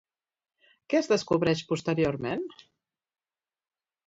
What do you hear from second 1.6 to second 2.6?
posteriorment?